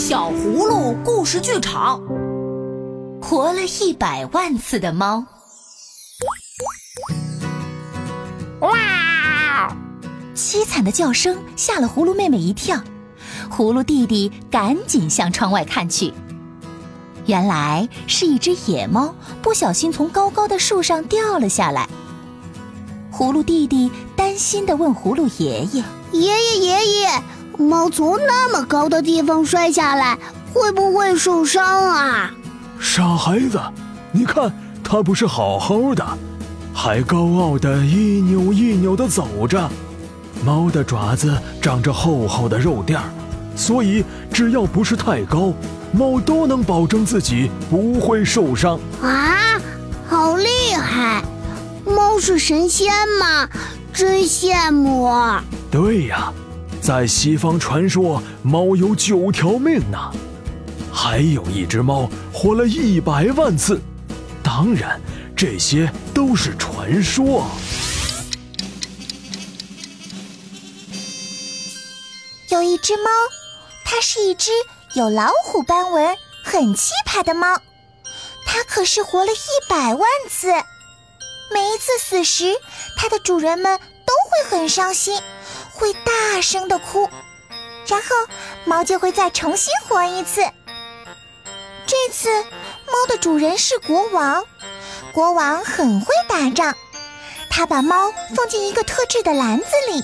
[0.00, 2.00] 小葫芦故事剧场，
[3.20, 5.22] 活了一百万次的猫。
[8.60, 9.76] 哇！
[10.34, 12.82] 凄惨的叫声吓了葫芦妹妹一跳，
[13.50, 16.14] 葫芦弟弟赶紧向窗外看去，
[17.26, 21.86] 原来是一只野猫不小心从高高的树上掉了下来。
[23.12, 27.22] 葫芦弟弟担心地问葫芦爷爷：“爷爷，爷爷。”
[27.60, 30.18] 猫从那么高的地方摔下来，
[30.54, 32.30] 会不会受伤啊？
[32.80, 33.60] 傻孩子，
[34.12, 34.50] 你看
[34.82, 36.04] 它不是好好的，
[36.72, 39.70] 还高傲的一扭一扭的走着。
[40.42, 43.04] 猫的爪子长着厚厚的肉垫儿，
[43.54, 45.52] 所以只要不是太高，
[45.92, 48.80] 猫都能保证自己不会受伤。
[49.02, 49.60] 啊，
[50.08, 51.22] 好厉害！
[51.84, 53.46] 猫是神仙吗？
[53.92, 55.10] 真羡慕。
[55.70, 56.32] 对呀。
[56.80, 59.98] 在西方传说，猫有九条命呢，
[60.92, 63.80] 还有一只猫活了一百万次。
[64.42, 65.00] 当然，
[65.36, 67.46] 这些都是传说。
[72.48, 73.10] 有一只猫，
[73.84, 74.50] 它是一只
[74.94, 77.60] 有老虎斑纹、很气派的猫，
[78.46, 80.48] 它可是活了一百万次。
[81.52, 82.56] 每一次死时，
[82.96, 85.20] 它的主人们都会很伤心。
[85.80, 87.08] 会大声的哭，
[87.86, 88.08] 然后
[88.66, 90.42] 猫就会再重新活一次。
[91.86, 92.28] 这次
[92.86, 94.44] 猫的主人是国王，
[95.12, 96.74] 国王很会打仗，
[97.48, 100.02] 他把猫放进一个特制的篮子里，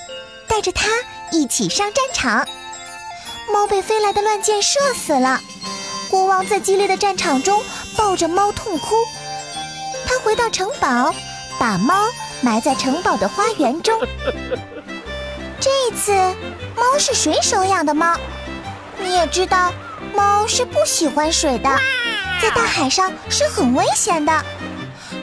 [0.48, 0.88] 带着它
[1.30, 2.48] 一起上战场。
[3.52, 5.38] 猫被飞来的乱箭射死了，
[6.10, 7.62] 国王在激烈的战场中
[7.98, 8.96] 抱着猫痛哭。
[10.06, 11.14] 他回到城堡，
[11.58, 12.06] 把猫
[12.40, 14.00] 埋在城堡的花园中。
[15.60, 16.12] 这次，
[16.76, 18.16] 猫是水手养的猫。
[18.98, 19.72] 你也知道，
[20.14, 21.68] 猫是不喜欢水的，
[22.40, 24.44] 在大海上是很危险的。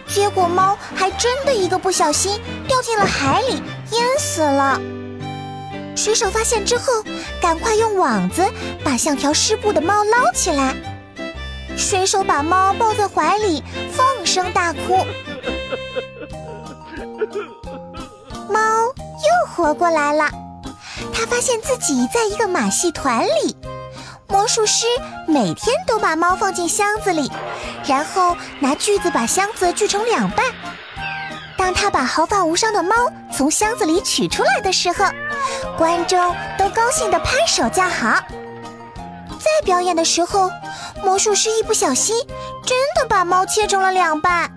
[0.08, 3.62] 结果，猫还真的一个不小心掉进了海里，
[3.92, 4.80] 淹死了。
[5.96, 7.04] 水手发现之后，
[7.42, 8.44] 赶快用网子
[8.84, 10.76] 把像条湿布的猫捞起来。
[11.78, 15.06] 水手把猫抱在怀里，放声大哭。
[18.50, 18.93] 猫。
[19.34, 20.30] 又活过来了，
[21.14, 23.58] 他发现自己在一个马戏团里。
[24.28, 24.86] 魔术师
[25.28, 27.32] 每天都把猫放进箱子里，
[27.86, 30.46] 然后拿锯子把箱子锯成两半。
[31.58, 32.96] 当他把毫发无伤的猫
[33.32, 35.06] 从箱子里取出来的时候，
[35.78, 38.20] 观众都高兴地拍手叫好。
[39.40, 40.50] 在表演的时候，
[41.04, 42.16] 魔术师一不小心，
[42.66, 44.52] 真的把猫切成了两半。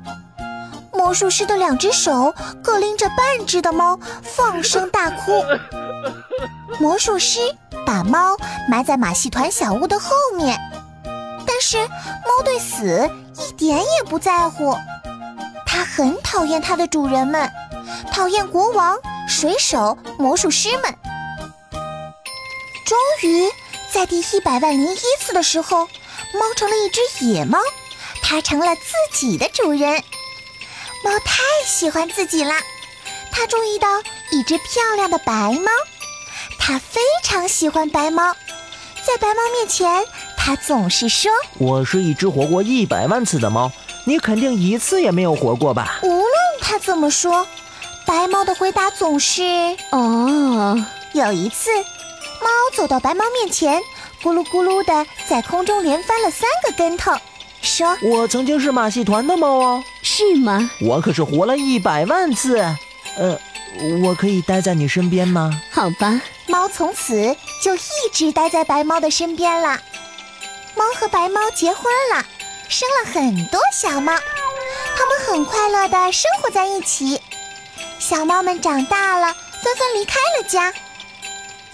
[0.96, 5.44] 魔术师的两只手各拎着半只的猫，放声大哭。
[6.80, 7.38] 魔术师
[7.86, 8.36] 把猫
[8.68, 10.58] 埋在马戏团小屋的后面，
[11.46, 14.76] 但是猫对死一点也不在乎。
[15.64, 17.50] 它很讨厌它的主人们，
[18.12, 18.98] 讨厌国王、
[19.28, 20.94] 水手、魔术师们。
[22.86, 23.48] 终于，
[23.92, 25.86] 在第一百万零一次的时候，
[26.34, 27.58] 猫成了一只野猫，
[28.22, 30.02] 它成了自己的主人。
[31.06, 32.52] 猫太喜欢自己了，
[33.30, 33.86] 它注意到
[34.32, 35.70] 一只漂亮的白猫，
[36.58, 38.34] 它非常喜欢白猫，
[39.06, 40.04] 在白猫面前，
[40.36, 43.70] 它总是说：“我是一只活过一百万次的猫，
[44.04, 47.46] 你肯定一次也没有活过吧？”无论它怎么说，
[48.04, 49.44] 白猫的回答总是
[49.92, 50.76] ：“哦。”
[51.14, 51.70] 有一次，
[52.42, 53.80] 猫走到白猫面前，
[54.24, 57.12] 咕噜咕噜的在空中连翻了三个跟头。
[57.66, 60.70] 说：“我曾经是马戏团的猫哦，是吗？
[60.80, 62.58] 我可是活了一百万次。
[63.18, 63.38] 呃，
[64.02, 65.50] 我可以待在你身边吗？
[65.70, 67.80] 好吧。”猫从此就一
[68.12, 69.80] 直待在白猫的身边了。
[70.76, 71.84] 猫和白猫结婚
[72.14, 72.24] 了，
[72.68, 74.12] 生了很多小猫，
[74.96, 77.20] 它们很快乐的生活在一起。
[77.98, 80.72] 小猫们长大了，纷纷离开了家。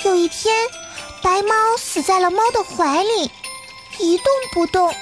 [0.05, 0.55] 有一天，
[1.23, 3.31] 白猫死在了猫的怀里，
[3.99, 4.93] 一动不动。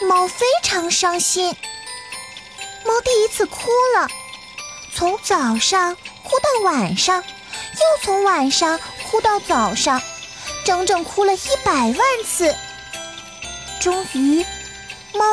[0.00, 1.54] 猫非常伤心，
[2.84, 4.08] 猫第一次哭了，
[4.94, 8.78] 从早上哭到晚上，又从晚上
[9.10, 10.00] 哭到早上，
[10.64, 12.54] 整整哭了一百万次。
[13.80, 14.44] 终于，
[15.12, 15.24] 猫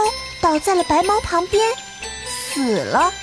[0.41, 1.73] 倒在了白猫旁边，
[2.27, 3.13] 死了。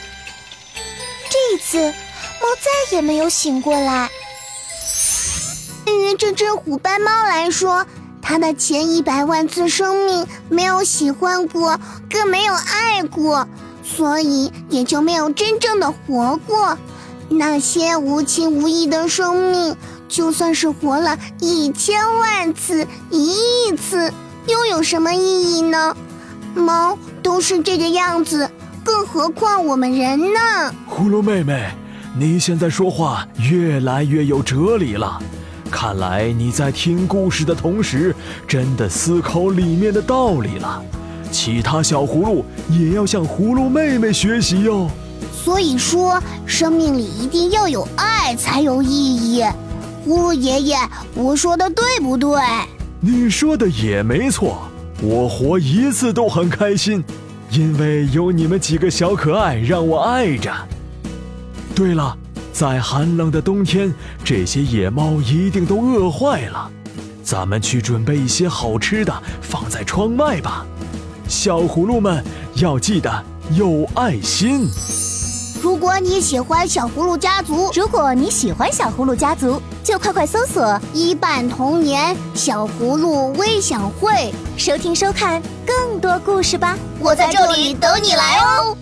[1.28, 1.92] 这一次，
[2.40, 4.10] 猫再也没有醒过来。
[5.84, 7.86] 对于这只虎斑猫来说，
[8.22, 11.78] 他的前一百万次生命没有喜欢过，
[12.08, 13.46] 更没有爱过，
[13.82, 16.78] 所以也就没有真正的活过。
[17.28, 19.76] 那些无情无义的生命
[20.08, 23.34] 就算是活了一千万次、一
[23.66, 24.12] 亿次，
[24.46, 25.96] 又有什么意义呢？
[26.54, 28.48] 猫都是这个样子，
[28.84, 30.74] 更何况我们人呢？
[30.88, 31.70] 葫芦妹妹，
[32.16, 35.18] 你现在说话越来越有哲理了。
[35.72, 38.14] 看来你在听故事的同时，
[38.46, 40.84] 真的思考里面的道理了。
[41.32, 44.88] 其他小葫芦也要向葫芦妹妹学习哟。
[45.32, 49.42] 所以说，生命里一定要有爱才有意义。
[50.06, 50.76] 葫芦爷爷，
[51.14, 52.38] 我说的对不对？
[53.00, 54.58] 你说的也没错。
[55.00, 57.02] 我活一次都很开心，
[57.50, 60.52] 因为有你们几个小可爱让我爱着。
[61.74, 62.16] 对了。
[62.52, 66.70] 在寒冷的冬天，这些野猫一定都饿坏了。
[67.24, 70.66] 咱们去准备一些好吃的，放在窗外吧。
[71.28, 72.22] 小葫芦们
[72.56, 74.68] 要记得有爱心。
[75.62, 86.76] 如果你喜欢小葫芦家族，如果你喜欢小葫芦家族，就快快搜索“一半童年小葫芦微享会”，收听收看更多故事吧。
[86.98, 88.76] 我在这里等你来哦。